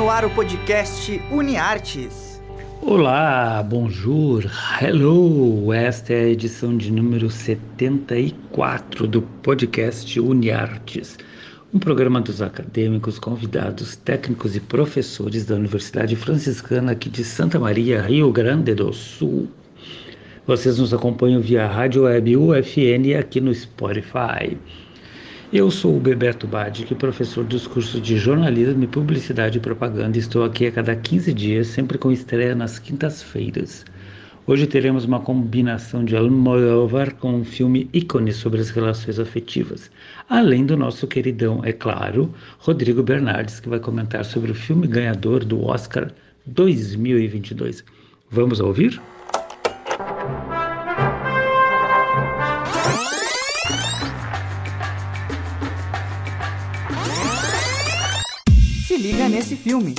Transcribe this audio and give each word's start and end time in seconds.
no 0.00 0.08
ar 0.08 0.24
o 0.24 0.30
podcast 0.30 1.22
UniArtes. 1.30 2.40
Olá, 2.80 3.62
bonjour, 3.62 4.42
hello! 4.80 5.74
Esta 5.74 6.14
é 6.14 6.20
a 6.20 6.28
edição 6.30 6.74
de 6.74 6.90
número 6.90 7.28
74 7.28 9.06
do 9.06 9.20
podcast 9.20 10.18
UniArtes, 10.18 11.18
um 11.74 11.78
programa 11.78 12.18
dos 12.18 12.40
acadêmicos, 12.40 13.18
convidados, 13.18 13.94
técnicos 13.94 14.56
e 14.56 14.60
professores 14.60 15.44
da 15.44 15.56
Universidade 15.56 16.16
Franciscana 16.16 16.92
aqui 16.92 17.10
de 17.10 17.22
Santa 17.22 17.58
Maria, 17.58 18.00
Rio 18.00 18.32
Grande 18.32 18.74
do 18.74 18.94
Sul. 18.94 19.50
Vocês 20.46 20.78
nos 20.78 20.94
acompanham 20.94 21.42
via 21.42 21.66
rádio 21.66 22.04
web 22.04 22.38
UFN 22.38 23.18
aqui 23.18 23.38
no 23.38 23.54
Spotify. 23.54 24.56
Eu 25.52 25.68
sou 25.68 25.96
o 25.96 26.00
Beberto 26.00 26.46
Badic, 26.46 26.94
professor 26.94 27.42
dos 27.42 27.66
cursos 27.66 28.00
de 28.00 28.16
jornalismo 28.16 28.84
e 28.84 28.86
publicidade 28.86 29.58
e 29.58 29.60
propaganda. 29.60 30.16
Estou 30.16 30.44
aqui 30.44 30.66
a 30.66 30.70
cada 30.70 30.94
15 30.94 31.32
dias, 31.32 31.66
sempre 31.66 31.98
com 31.98 32.12
estreia 32.12 32.54
nas 32.54 32.78
quintas-feiras. 32.78 33.84
Hoje 34.46 34.68
teremos 34.68 35.04
uma 35.04 35.18
combinação 35.18 36.04
de 36.04 36.16
Almodóvar 36.16 37.16
com 37.16 37.34
um 37.34 37.44
filme 37.44 37.90
ícone 37.92 38.32
sobre 38.32 38.60
as 38.60 38.70
relações 38.70 39.18
afetivas, 39.18 39.90
além 40.28 40.64
do 40.64 40.76
nosso 40.76 41.08
queridão, 41.08 41.64
é 41.64 41.72
claro, 41.72 42.32
Rodrigo 42.60 43.02
Bernardes, 43.02 43.58
que 43.58 43.68
vai 43.68 43.80
comentar 43.80 44.24
sobre 44.24 44.52
o 44.52 44.54
filme 44.54 44.86
ganhador 44.86 45.44
do 45.44 45.66
Oscar 45.66 46.12
2022. 46.46 47.84
Vamos 48.30 48.60
ouvir? 48.60 49.00
Filme. 59.60 59.94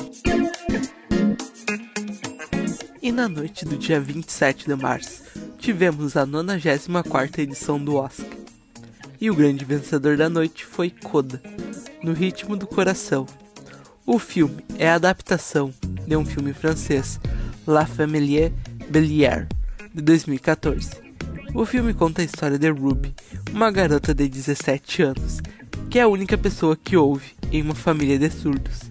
E 2.99 3.11
na 3.11 3.29
noite 3.29 3.63
do 3.63 3.77
dia 3.77 3.99
27 4.01 4.65
de 4.65 4.75
março, 4.75 5.21
tivemos 5.59 6.17
a 6.17 6.25
94 6.25 7.41
edição 7.41 7.77
do 7.77 7.95
Oscar. 7.95 8.25
E 9.19 9.29
o 9.29 9.35
grande 9.35 9.63
vencedor 9.63 10.17
da 10.17 10.27
noite 10.27 10.65
foi 10.65 10.89
Coda, 10.89 11.39
no 12.01 12.11
ritmo 12.11 12.57
do 12.57 12.65
coração. 12.65 13.27
O 14.03 14.17
filme 14.17 14.65
é 14.79 14.89
a 14.89 14.95
adaptação 14.95 15.71
de 16.07 16.15
um 16.15 16.25
filme 16.25 16.53
francês, 16.53 17.19
La 17.67 17.85
Famille 17.85 18.51
Bellière, 18.89 19.47
de 19.93 20.01
2014. 20.01 20.89
O 21.53 21.65
filme 21.67 21.93
conta 21.93 22.23
a 22.23 22.25
história 22.25 22.57
de 22.57 22.69
Ruby, 22.71 23.13
uma 23.53 23.69
garota 23.69 24.11
de 24.11 24.27
17 24.27 25.03
anos, 25.03 25.39
que 25.87 25.99
é 25.99 26.01
a 26.01 26.07
única 26.07 26.35
pessoa 26.35 26.75
que 26.75 26.97
ouve 26.97 27.33
em 27.51 27.61
uma 27.61 27.75
família 27.75 28.17
de 28.17 28.31
surdos. 28.31 28.90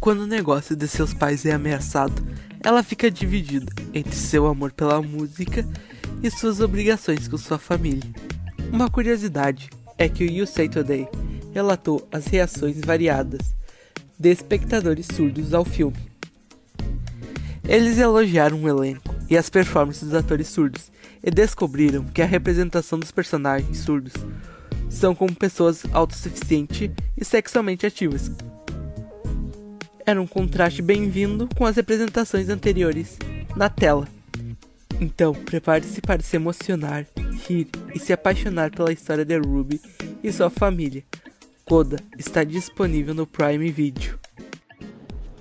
Quando 0.00 0.20
o 0.20 0.26
negócio 0.26 0.76
de 0.76 0.86
seus 0.86 1.12
pais 1.12 1.44
é 1.44 1.52
ameaçado, 1.52 2.22
ela 2.62 2.82
fica 2.82 3.10
dividida 3.10 3.72
entre 3.92 4.14
seu 4.14 4.46
amor 4.46 4.72
pela 4.72 5.00
música 5.02 5.66
e 6.22 6.30
suas 6.30 6.60
obrigações 6.60 7.26
com 7.26 7.36
sua 7.36 7.58
família. 7.58 8.08
Uma 8.72 8.90
curiosidade 8.90 9.70
é 9.98 10.08
que 10.08 10.24
o 10.24 10.42
USA 10.42 10.68
Today 10.68 11.08
relatou 11.52 12.06
as 12.12 12.26
reações 12.26 12.80
variadas 12.84 13.54
de 14.18 14.30
espectadores 14.30 15.06
surdos 15.14 15.54
ao 15.54 15.64
filme. 15.64 15.96
Eles 17.64 17.98
elogiaram 17.98 18.62
o 18.62 18.68
elenco 18.68 19.14
e 19.28 19.36
as 19.36 19.50
performances 19.50 20.04
dos 20.04 20.14
atores 20.14 20.48
surdos 20.48 20.90
e 21.22 21.30
descobriram 21.30 22.04
que 22.04 22.22
a 22.22 22.26
representação 22.26 22.98
dos 22.98 23.10
personagens 23.10 23.78
surdos 23.78 24.12
são 24.88 25.14
como 25.14 25.34
pessoas 25.34 25.82
autossuficientes 25.92 26.90
e 27.16 27.24
sexualmente 27.24 27.84
ativas, 27.84 28.30
era 30.06 30.22
um 30.22 30.26
contraste 30.26 30.80
bem-vindo 30.80 31.48
com 31.56 31.66
as 31.66 31.74
representações 31.74 32.48
anteriores 32.48 33.18
na 33.56 33.68
tela. 33.68 34.06
Então, 35.00 35.34
prepare-se 35.34 36.00
para 36.00 36.22
se 36.22 36.36
emocionar, 36.36 37.04
rir 37.48 37.66
e 37.92 37.98
se 37.98 38.12
apaixonar 38.12 38.70
pela 38.70 38.92
história 38.92 39.24
de 39.24 39.36
Ruby 39.36 39.80
e 40.22 40.32
sua 40.32 40.48
família. 40.48 41.02
Coda 41.64 41.96
está 42.16 42.44
disponível 42.44 43.12
no 43.12 43.26
Prime 43.26 43.70
Video. 43.72 44.16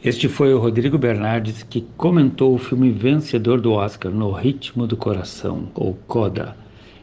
Este 0.03 0.27
foi 0.27 0.53
o 0.53 0.59
Rodrigo 0.59 0.97
Bernardes 0.97 1.63
que 1.63 1.87
comentou 1.95 2.53
o 2.53 2.59
filme 2.59 2.91
vencedor 2.91 3.61
do 3.61 3.71
Oscar 3.71 4.11
No 4.11 4.31
Ritmo 4.31 4.87
do 4.87 4.97
Coração, 4.97 5.71
ou 5.75 5.93
Coda. 6.07 6.57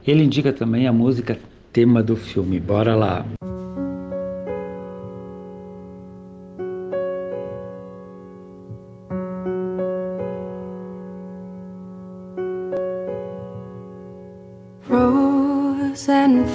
Ele 0.05 0.25
indica 0.25 0.53
também 0.53 0.89
a 0.89 0.93
música 0.93 1.39
tema 1.73 2.03
do 2.03 2.17
filme. 2.17 2.59
Bora 2.59 2.97
lá! 2.97 3.25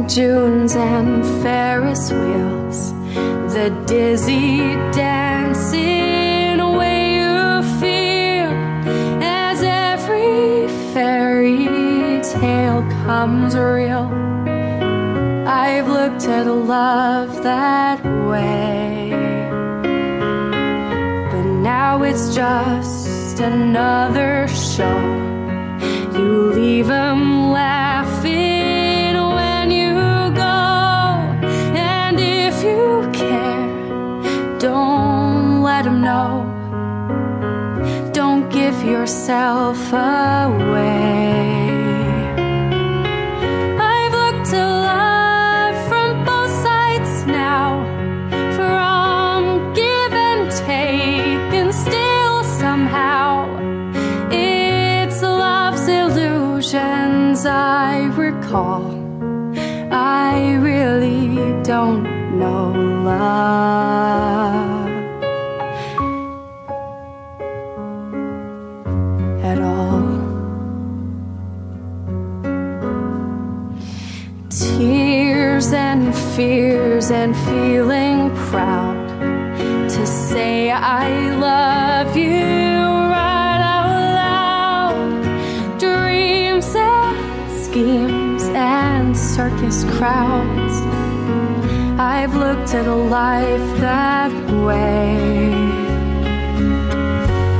And 0.00 0.08
Junes 0.08 0.76
and 0.76 1.24
Ferris 1.42 2.10
wheels, 2.10 2.92
the 3.52 3.68
dizzy 3.86 4.58
dancing 4.92 6.58
way 6.78 7.16
you 7.16 7.62
feel 7.80 8.50
as 9.22 9.62
every 9.62 10.68
fairy 10.94 11.66
tale 12.22 12.82
comes 13.04 13.54
real. 13.54 14.08
I've 15.46 15.88
looked 15.88 16.24
at 16.28 16.46
love 16.46 17.42
that 17.42 18.02
way, 18.30 19.10
but 21.30 21.44
now 21.44 22.02
it's 22.02 22.34
just 22.34 23.40
another 23.40 24.48
show. 24.48 24.98
You 26.14 26.52
leave 26.52 26.86
them 26.86 27.39
yourself 39.10 39.92
away. 39.92 40.99
Fears 75.60 77.10
and 77.10 77.36
feeling 77.36 78.34
proud 78.34 78.96
to 79.90 80.06
say 80.06 80.70
I 80.70 81.30
love 81.36 82.16
you 82.16 82.40
right 82.40 83.60
out 83.60 83.92
loud. 84.22 85.78
Dreams 85.78 86.74
and 86.74 87.62
schemes 87.62 88.44
and 88.54 89.14
circus 89.14 89.84
crowds. 89.98 90.80
I've 92.00 92.34
looked 92.34 92.72
at 92.74 92.86
a 92.86 92.94
life 92.94 93.80
that 93.80 94.32
way. 94.64 95.18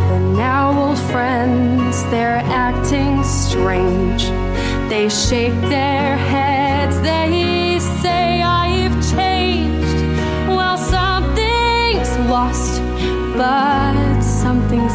But 0.09 0.23
now 0.39 0.89
old 0.89 0.99
friends, 1.13 2.03
they're 2.05 2.43
acting 2.47 3.23
strange. 3.25 4.25
They 4.89 5.11
shake 5.11 5.61
their 5.69 6.17
heads, 6.17 6.50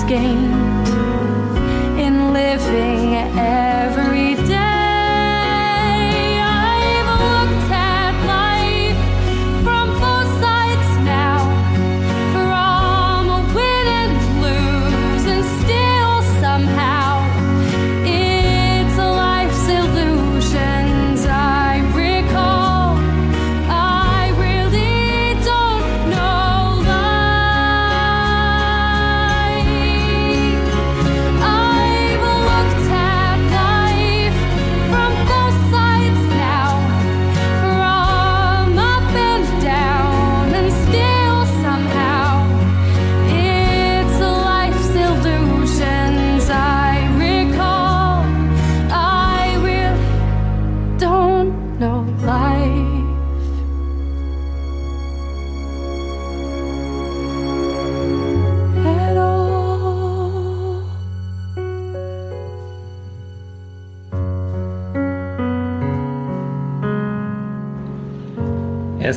game. 0.07 0.65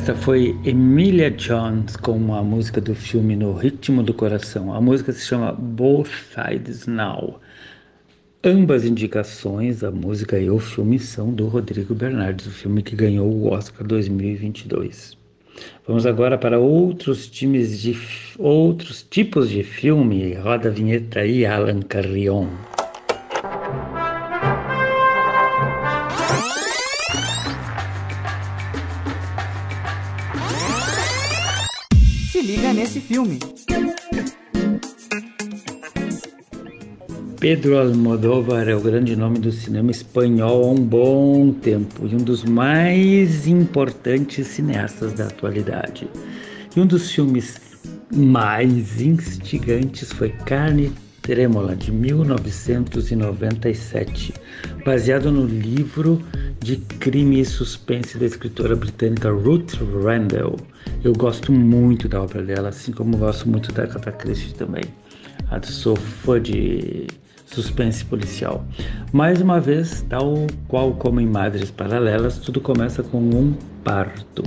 Esta 0.09 0.23
foi 0.23 0.57
Emilia 0.65 1.29
Jones 1.29 1.95
com 1.95 2.33
a 2.33 2.41
música 2.41 2.81
do 2.81 2.95
filme 2.95 3.35
No 3.35 3.53
Ritmo 3.53 4.01
do 4.01 4.11
Coração. 4.11 4.73
A 4.73 4.81
música 4.81 5.11
se 5.11 5.23
chama 5.23 5.51
Both 5.51 6.09
Sides 6.33 6.87
Now. 6.87 7.39
Ambas 8.43 8.85
indicações, 8.85 9.83
a 9.83 9.91
música 9.91 10.39
e 10.39 10.49
o 10.49 10.57
filme, 10.57 10.97
são 10.97 11.31
do 11.31 11.47
Rodrigo 11.47 11.93
Bernardes, 11.93 12.47
o 12.47 12.49
filme 12.49 12.81
que 12.81 12.95
ganhou 12.95 13.27
o 13.27 13.51
Oscar 13.51 13.85
2022. 13.85 15.15
Vamos 15.87 16.07
agora 16.07 16.39
para 16.39 16.57
outros 16.57 17.27
times 17.27 17.79
de 17.79 17.95
outros 18.39 19.03
tipos 19.03 19.47
de 19.47 19.61
filme. 19.61 20.33
Roda 20.33 20.69
a 20.69 20.71
vinheta 20.71 21.19
aí, 21.19 21.45
Alan 21.45 21.81
Carrion. 21.81 22.47
Pedro 37.39 37.77
Almodóvar 37.77 38.67
é 38.67 38.75
o 38.75 38.81
grande 38.81 39.15
nome 39.15 39.39
do 39.39 39.49
cinema 39.49 39.91
espanhol 39.91 40.65
há 40.65 40.71
um 40.71 40.75
bom 40.75 41.53
tempo 41.53 42.05
e 42.05 42.13
um 42.13 42.17
dos 42.17 42.43
mais 42.43 43.47
importantes 43.47 44.45
cineastas 44.45 45.13
da 45.13 45.27
atualidade. 45.27 46.05
E 46.75 46.81
um 46.81 46.85
dos 46.85 47.09
filmes 47.09 47.61
mais 48.13 48.99
instigantes 48.99 50.11
foi 50.11 50.31
Carne 50.31 50.91
Trêmula, 51.21 51.77
de 51.77 51.93
1997, 51.93 54.33
baseado 54.83 55.31
no 55.31 55.45
livro 55.45 56.21
de 56.59 56.75
crime 56.75 57.39
e 57.39 57.45
suspense 57.45 58.17
da 58.17 58.25
escritora 58.25 58.75
britânica 58.75 59.31
Ruth 59.31 59.75
Randall. 60.03 60.57
Eu 61.05 61.13
gosto 61.13 61.53
muito 61.53 62.09
da 62.09 62.21
obra 62.21 62.43
dela, 62.43 62.67
assim 62.67 62.91
como 62.91 63.15
gosto 63.15 63.47
muito 63.47 63.71
da 63.71 63.83
Agatha 63.83 64.11
também. 64.57 64.83
A 65.49 65.63
sou 65.63 65.95
fã 65.95 66.41
de 66.41 67.07
suspense 67.51 68.03
policial. 68.05 68.65
Mais 69.11 69.41
uma 69.41 69.59
vez, 69.59 70.05
tal 70.09 70.47
qual 70.67 70.93
como 70.93 71.19
em 71.19 71.27
Madres 71.27 71.71
Paralelas, 71.71 72.37
tudo 72.37 72.61
começa 72.61 73.03
com 73.03 73.19
um 73.19 73.53
parto 73.83 74.43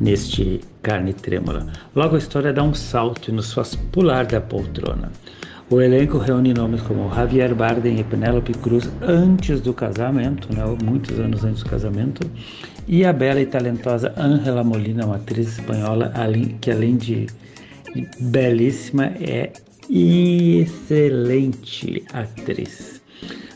neste 0.00 0.60
Carne 0.82 1.12
Trêmula. 1.12 1.66
Logo 1.94 2.16
a 2.16 2.18
história 2.18 2.52
dá 2.52 2.62
um 2.62 2.74
salto 2.74 3.30
e 3.30 3.32
nos 3.32 3.52
faz 3.52 3.74
pular 3.92 4.26
da 4.26 4.40
poltrona. 4.40 5.10
O 5.70 5.80
elenco 5.80 6.18
reúne 6.18 6.52
nomes 6.52 6.82
como 6.82 7.12
Javier 7.14 7.54
Bardem 7.54 7.98
e 7.98 8.04
Penélope 8.04 8.52
Cruz 8.52 8.90
antes 9.00 9.62
do 9.62 9.72
casamento, 9.72 10.54
né, 10.54 10.62
muitos 10.84 11.18
anos 11.18 11.42
antes 11.42 11.62
do 11.62 11.70
casamento, 11.70 12.30
e 12.86 13.04
a 13.04 13.12
bela 13.12 13.40
e 13.40 13.46
talentosa 13.46 14.12
Ángela 14.16 14.62
Molina, 14.62 15.06
uma 15.06 15.16
atriz 15.16 15.58
espanhola 15.58 16.12
que 16.60 16.70
além 16.70 16.98
de 16.98 17.26
belíssima 18.20 19.06
é 19.06 19.52
excelente 19.90 20.74
atriz. 22.12 23.02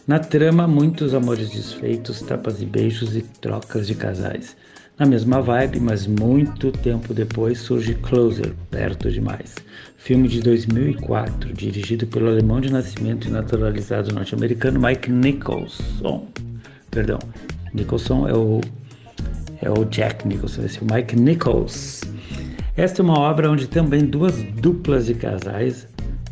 Na 0.07 0.19
trama, 0.19 0.67
muitos 0.67 1.13
amores 1.13 1.51
desfeitos, 1.51 2.23
tapas 2.23 2.63
e 2.63 2.67
beijos 2.67 3.15
e 3.15 3.23
trocas 3.23 3.87
de 3.87 3.95
casais. 3.95 4.57
Na 4.99 5.07
mesma 5.07 5.41
vibe, 5.41 5.81
mas 5.81 6.07
muito 6.07 6.73
tempo 6.73 7.15
depois, 7.15 7.59
surge 7.59 7.95
Closer, 7.95 8.53
Perto 8.71 9.11
Demais, 9.11 9.55
filme 9.97 10.27
de 10.27 10.41
2004, 10.41 11.53
dirigido 11.53 12.07
pelo 12.07 12.29
alemão 12.29 12.61
de 12.61 12.73
nascimento 12.73 13.29
e 13.29 13.31
naturalizado 13.31 14.13
norte-americano 14.13 14.81
Mike 14.81 15.11
Nicholson. 15.11 16.27
Perdão, 16.91 17.19
Nicholson 17.75 18.27
é 18.29 18.35
o, 18.35 18.61
é 19.63 19.71
o 19.71 19.85
Jack 19.85 20.27
Nicholson, 20.27 20.65
esse 20.65 20.79
é 20.79 20.83
o 20.83 20.93
Mike 20.93 21.15
Nichols. 21.15 22.01
Esta 22.77 23.03
é 23.03 23.05
uma 23.05 23.21
obra 23.21 23.51
onde 23.51 23.69
também 23.69 24.05
duas 24.05 24.43
duplas 24.43 25.07
de 25.07 25.15
casais 25.15 25.87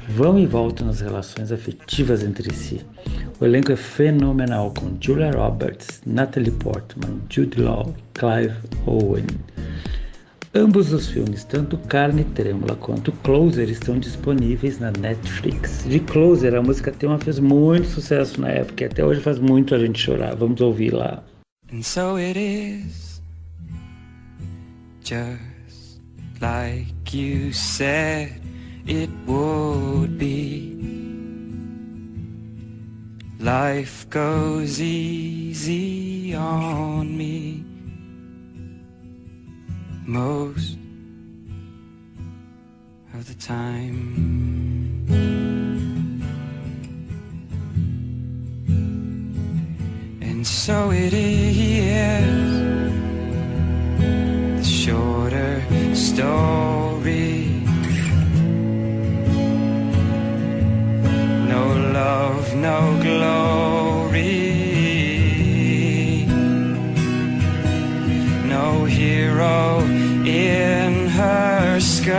vão 0.09 0.39
e 0.39 0.47
voltam 0.47 0.87
nas 0.87 1.01
relações 1.01 1.51
afetivas 1.51 2.23
entre 2.23 2.53
si. 2.55 2.81
O 3.41 3.45
elenco 3.45 3.73
é 3.73 3.77
fenomenal 3.77 4.73
com 4.73 4.97
Julia 5.01 5.31
Roberts, 5.31 6.01
Natalie 6.07 6.51
Portman, 6.51 7.21
Jude 7.29 7.61
Law, 7.61 7.95
Clive 8.15 8.57
Owen. 8.87 9.27
Ambos 10.55 10.91
os 10.91 11.09
filmes, 11.09 11.45
tanto 11.45 11.77
Carne 11.77 12.25
Trêmula 12.25 12.77
quanto 12.77 13.13
Closer, 13.13 13.69
estão 13.69 13.99
disponíveis 13.99 14.79
na 14.79 14.91
Netflix. 14.91 15.85
De 15.87 16.01
Closer, 16.01 16.55
a 16.55 16.63
música 16.63 16.91
tema 16.91 17.19
fez 17.19 17.39
muito 17.39 17.87
sucesso 17.89 18.41
na 18.41 18.49
época 18.49 18.85
e 18.85 18.87
até 18.87 19.05
hoje 19.05 19.21
faz 19.21 19.39
muito 19.39 19.75
a 19.75 19.79
gente 19.79 20.01
chorar. 20.01 20.35
Vamos 20.35 20.61
ouvir 20.63 20.95
lá. 20.95 21.23
And 21.71 21.83
so 21.83 22.17
it 22.17 22.39
is, 22.39 23.21
just 25.03 26.01
like 26.41 27.15
you 27.15 27.53
said 27.53 28.46
it 28.87 29.11
would 29.27 30.19
be. 30.19 30.73
Life 33.41 34.09
goes 34.11 34.81
easy 34.81 36.35
on 36.35 37.17
me 37.17 37.65
most 40.07 40.79
of 43.15 43.27
the 43.27 43.35
time. 43.35 45.07
And 50.21 50.47
so 50.47 50.91
it 50.91 51.13
is 51.13 52.53
the 54.59 54.65
shorter 54.65 55.63
story. 55.95 56.76
no 62.61 62.99
glory, 63.03 64.25
no 68.45 68.85
hero 68.85 69.81
in 70.25 71.09
her 71.09 71.81
sky. 71.81 72.17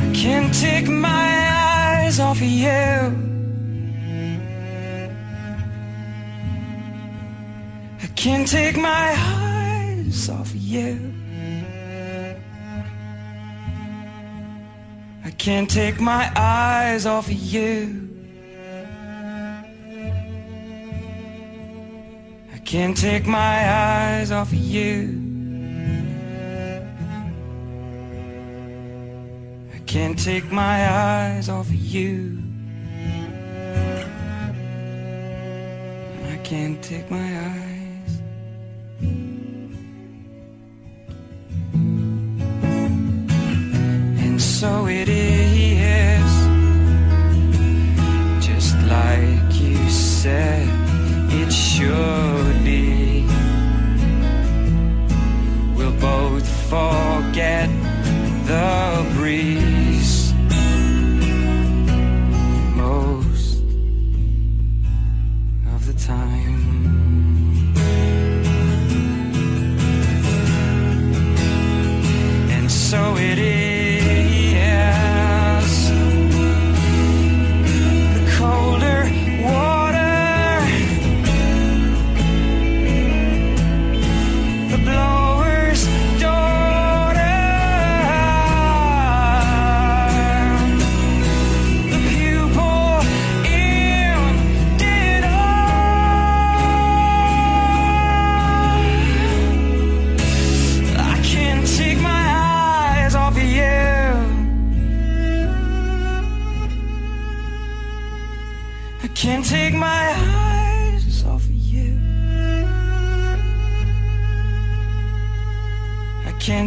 I 0.00 0.12
can't 0.14 0.52
take 0.54 0.88
my 0.88 1.28
eyes 1.50 2.20
off 2.20 2.40
of 2.40 2.46
you. 2.46 2.70
I 8.02 8.06
can't 8.14 8.46
take 8.46 8.76
my 8.76 9.14
eyes 9.16 10.28
off 10.28 10.50
of 10.50 10.56
you. 10.56 11.12
Can't 15.38 15.70
take 15.70 16.00
my 16.00 16.30
eyes 16.36 17.06
off 17.06 17.26
of 17.28 17.32
you. 17.34 18.08
I 22.54 22.58
can't 22.64 22.96
take 22.96 23.26
my 23.26 23.70
eyes 23.70 24.30
off 24.30 24.52
of 24.52 24.58
you. 24.58 25.18
I 29.74 29.78
can't 29.86 30.18
take 30.18 30.50
my 30.52 30.88
eyes 30.90 31.48
off 31.48 31.68
of 31.68 31.74
you. 31.74 32.38
I 36.30 36.36
can't 36.44 36.82
take 36.82 37.10
my 37.10 37.38
eyes. 37.38 38.20
And 44.24 44.40
so 44.40 44.86
it 44.86 45.08
is, 45.08 45.21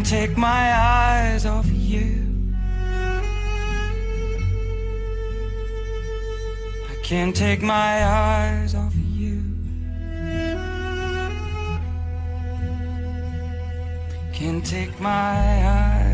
can't 0.05 0.21
take 0.27 0.37
my 0.37 0.71
eyes 0.71 1.47
off 1.47 1.65
you. 1.71 2.27
I 6.91 6.95
can't 7.01 7.35
take 7.35 7.63
my 7.63 8.05
eyes 8.05 8.75
off 8.75 8.93
of 8.93 8.99
you. 8.99 9.41
Can't 14.31 14.63
take 14.63 14.99
my 14.99 15.09
eyes 15.11 16.04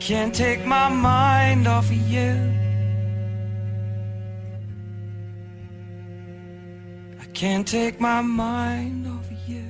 can't 0.00 0.34
take 0.34 0.64
my 0.64 0.88
mind 0.88 1.68
off 1.68 1.90
of 1.90 1.96
you. 2.08 2.32
I 7.20 7.26
can't 7.34 7.68
take 7.68 8.00
my 8.00 8.22
mind 8.22 9.06
off 9.06 9.30
of 9.30 9.48
you. 9.48 9.62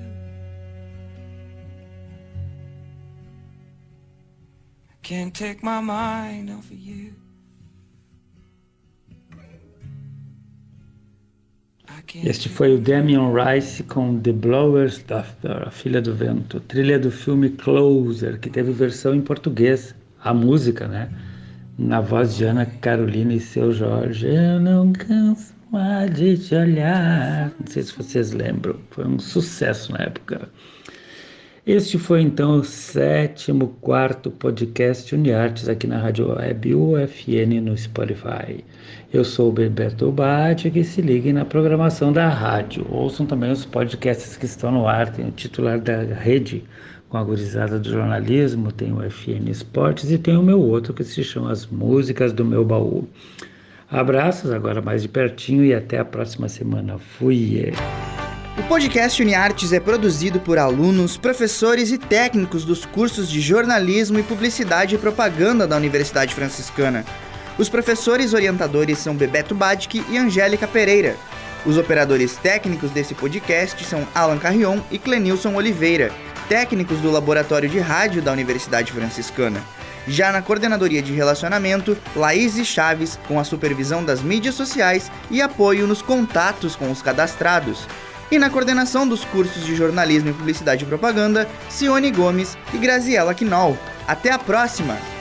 I 4.89 4.95
can't 5.03 5.35
take 5.35 5.65
my 5.65 5.81
mind 5.81 6.49
off 6.51 6.71
of 6.71 6.79
you. 6.79 7.13
Este 12.25 12.49
foi 12.49 12.75
o 12.75 12.81
Damian 12.81 13.33
Rice 13.33 13.83
com 13.83 14.21
The 14.21 14.33
Blower's 14.33 15.03
Daughter, 15.03 15.69
A 15.69 15.71
Filha 15.71 16.01
do 16.01 16.15
Vento, 16.15 16.59
trilha 16.61 16.99
do 16.99 17.11
filme 17.11 17.51
Closer, 17.51 18.41
que 18.41 18.49
teve 18.49 18.73
versão 18.73 19.15
em 19.15 19.21
português, 19.21 19.95
a 20.23 20.35
música, 20.35 20.87
né? 20.87 21.09
Na 21.79 22.01
voz 22.01 22.37
de 22.37 22.45
Ana 22.45 22.67
Carolina 22.67 23.35
e 23.35 23.41
seu 23.41 23.73
Jorge. 23.73 24.27
Eu 24.27 24.61
não 24.61 24.93
canso 24.93 25.55
mais 25.71 26.13
de 26.13 26.37
te 26.37 26.55
olhar. 26.55 27.51
Não 27.59 27.67
sei 27.67 27.83
se 27.83 27.97
vocês 27.97 28.33
lembram, 28.33 28.77
foi 28.91 29.07
um 29.07 29.19
sucesso 29.19 29.93
na 29.93 30.05
época. 30.05 30.49
Este 31.67 31.99
foi 31.99 32.23
então 32.23 32.57
o 32.57 32.65
sétimo 32.65 33.69
quarto 33.81 34.31
podcast 34.31 35.15
Uniartes 35.15 35.69
aqui 35.69 35.87
na 35.87 35.99
Rádio 35.99 36.31
Web 36.35 36.75
UFN 36.75 37.61
no 37.63 37.77
Spotify. 37.77 38.65
Eu 39.13 39.25
sou 39.25 39.51
o 39.51 39.53
Bebeto 39.53 40.11
Bate, 40.11 40.71
que 40.71 40.83
se 40.83 41.03
liguem 41.03 41.35
na 41.35 41.45
programação 41.45 42.13
da 42.13 42.29
rádio. 42.29 42.87
Ouçam 42.91 43.27
também 43.27 43.53
os 43.53 43.65
podcasts 43.67 44.37
que 44.37 44.47
estão 44.47 44.73
no 44.73 44.89
ar. 44.89 45.13
Tem 45.13 45.29
o 45.29 45.31
titular 45.31 45.79
da 45.79 46.03
rede 46.03 46.65
com 47.11 47.19
a 47.19 47.25
gurizada 47.25 47.77
do 47.77 47.91
jornalismo, 47.91 48.71
tem 48.71 48.93
o 48.93 49.03
FN 49.11 49.51
Esportes 49.51 50.13
e 50.13 50.17
tem 50.17 50.37
o 50.37 50.43
meu 50.43 50.61
outro 50.61 50.95
que 50.95 51.03
se 51.03 51.25
chama 51.25 51.51
As 51.51 51.67
Músicas 51.67 52.33
do 52.33 52.45
Meu 52.45 52.65
Baú. 52.65 53.09
Abraços 53.91 54.53
agora 54.53 54.81
mais 54.81 55.03
de 55.03 55.09
pertinho 55.09 55.65
e 55.65 55.75
até 55.75 55.99
a 55.99 56.05
próxima 56.05 56.49
semana. 56.49 56.99
Fui! 56.99 57.73
O 58.57 58.63
podcast 58.69 59.21
UniArtes 59.21 59.73
é 59.73 59.81
produzido 59.81 60.39
por 60.39 60.57
alunos, 60.57 61.17
professores 61.17 61.91
e 61.91 61.99
técnicos 61.99 62.65
dos 62.65 62.87
cursos 62.87 63.29
de 63.29 63.41
jornalismo 63.41 64.21
e 64.21 64.23
publicidade 64.23 64.95
e 64.95 64.99
propaganda 64.99 65.67
da 65.67 65.77
Universidade 65.77 66.33
Franciscana. 66.33 67.05
Os 67.59 67.69
professores 67.69 68.35
orientadores 68.35 68.99
são 68.99 69.17
Bebeto 69.17 69.55
Badic 69.55 70.05
e 70.09 70.17
Angélica 70.17 70.69
Pereira. 70.69 71.17
Os 71.67 71.77
operadores 71.77 72.37
técnicos 72.37 72.93
desse 72.93 73.15
podcast 73.15 73.85
são 73.85 74.07
Alan 74.15 74.39
Carrion 74.39 74.79
e 74.93 74.99
Clenilson 74.99 75.57
Oliveira, 75.57 76.13
técnicos 76.51 76.99
do 76.99 77.13
Laboratório 77.13 77.69
de 77.69 77.79
Rádio 77.79 78.21
da 78.21 78.33
Universidade 78.33 78.91
Franciscana. 78.91 79.63
Já 80.09 80.33
na 80.33 80.43
coordenadoria 80.43 81.01
de 81.01 81.13
relacionamento, 81.13 81.97
Laís 82.17 82.57
Chaves, 82.67 83.17
com 83.29 83.39
a 83.39 83.45
supervisão 83.45 84.05
das 84.05 84.21
mídias 84.21 84.57
sociais 84.57 85.13
e 85.31 85.41
apoio 85.41 85.87
nos 85.87 86.03
contatos 86.03 86.75
com 86.75 86.91
os 86.91 87.01
cadastrados. 87.01 87.87
E 88.33 88.39
na 88.39 88.51
coordenação 88.51 89.07
dos 89.07 89.25
cursos 89.25 89.65
de 89.65 89.77
jornalismo 89.77 90.31
e 90.31 90.33
publicidade 90.33 90.83
e 90.83 90.89
propaganda, 90.89 91.49
Cione 91.69 92.11
Gomes 92.11 92.59
e 92.75 92.79
Graziela 92.79 93.33
Quinol. 93.33 93.79
Até 94.09 94.33
a 94.33 94.39
próxima! 94.39 95.20